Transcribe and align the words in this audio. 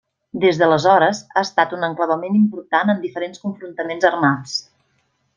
Des 0.43 0.59
d'aleshores, 0.59 1.19
ha 1.35 1.43
estat 1.47 1.75
un 1.79 1.85
enclavament 1.87 2.39
important 2.39 2.93
en 2.93 3.03
diferents 3.03 3.43
confrontaments 3.43 4.09
armats. 4.11 4.57